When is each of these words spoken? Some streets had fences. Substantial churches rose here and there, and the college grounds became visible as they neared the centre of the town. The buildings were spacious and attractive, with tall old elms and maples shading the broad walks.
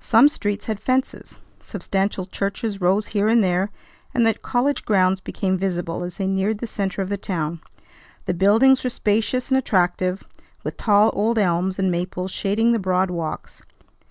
Some 0.00 0.28
streets 0.28 0.66
had 0.66 0.78
fences. 0.78 1.36
Substantial 1.58 2.26
churches 2.26 2.82
rose 2.82 3.06
here 3.06 3.28
and 3.28 3.42
there, 3.42 3.70
and 4.12 4.26
the 4.26 4.34
college 4.34 4.84
grounds 4.84 5.20
became 5.22 5.56
visible 5.56 6.02
as 6.04 6.18
they 6.18 6.26
neared 6.26 6.58
the 6.58 6.66
centre 6.66 7.00
of 7.00 7.08
the 7.08 7.16
town. 7.16 7.62
The 8.26 8.34
buildings 8.34 8.84
were 8.84 8.90
spacious 8.90 9.48
and 9.48 9.56
attractive, 9.56 10.22
with 10.64 10.76
tall 10.76 11.10
old 11.14 11.38
elms 11.38 11.78
and 11.78 11.90
maples 11.90 12.30
shading 12.30 12.72
the 12.72 12.78
broad 12.78 13.10
walks. 13.10 13.62